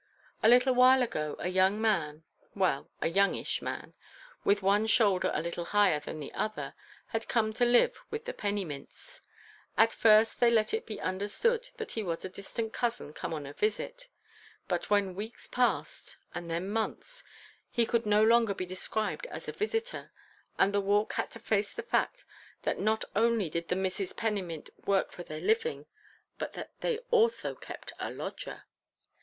[0.41, 5.99] A little while ago a young man—well, a youngish man—with one shoulder a little higher
[5.99, 6.73] than the other,
[7.09, 9.21] had come to live with the Pennymints.
[9.77, 13.45] At first they let it be understood that he was a distant cousin come on
[13.45, 14.07] a visit;
[14.67, 17.23] but when weeks passed and then months,
[17.69, 20.11] he could no longer be described as a visitor,
[20.57, 22.25] and the Walk had to face the fact
[22.63, 25.85] that not only did the Misses Pennymint work for their living,
[26.39, 28.63] but that they also kept a lodger.